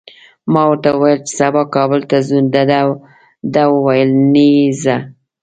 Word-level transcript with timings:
ما 0.51 0.61
ورته 0.69 0.89
وویل 0.93 1.19
چي 1.27 1.33
سبا 1.39 1.61
کابل 1.75 2.01
ته 2.09 2.17
ځو، 2.27 2.37
ده 3.53 3.63
وویل 3.73 4.11
نېخه! 4.33 4.97